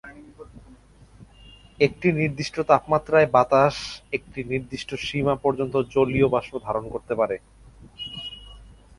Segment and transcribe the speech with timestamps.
[1.79, 3.75] একটি নির্দিষ্ট তাপমাত্রায় বাতাস
[4.13, 7.35] একটি নির্দিষ্ট সীমা পর্যন্ত জলীয় বাষ্প ধারণ করতে পারে।